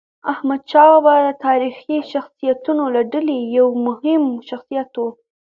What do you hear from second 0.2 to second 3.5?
احمدشاه بابا د تاریخي شخصیتونو له ډلې